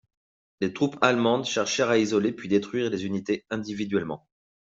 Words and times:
Les 0.61 0.73
troupes 0.73 0.97
allemandes 1.01 1.45
cherchèrent 1.45 1.91
à 1.91 1.99
isoler 1.99 2.31
puis 2.31 2.49
détruire 2.49 2.89
les 2.89 3.05
unités 3.05 3.45
individuellement. 3.51 4.25